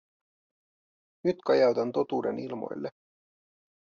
[1.23, 2.89] Nyt kajautan totuuden ilmoille.